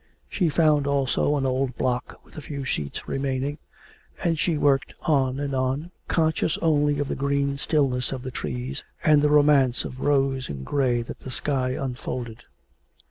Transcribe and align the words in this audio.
She 0.27 0.49
found 0.49 0.87
also 0.87 1.37
an 1.37 1.45
old 1.45 1.77
block, 1.77 2.19
with 2.25 2.35
a 2.35 2.41
few 2.41 2.65
sheets 2.65 3.07
remaining; 3.07 3.59
and 4.23 4.39
she 4.39 4.57
worked 4.57 4.95
on 5.03 5.39
and 5.39 5.53
on, 5.53 5.91
conscious 6.07 6.57
only 6.59 6.97
of 6.97 7.07
the 7.07 7.13
green 7.13 7.59
stillness 7.59 8.11
of 8.11 8.23
the 8.23 8.31
trees 8.31 8.83
and 9.03 9.21
the 9.21 9.29
romance 9.29 9.85
of 9.85 9.99
rose 10.01 10.49
and 10.49 10.65
grey 10.65 11.03
that 11.03 11.19
the 11.19 11.29
sky 11.29 11.75
unfolded. 11.79 12.45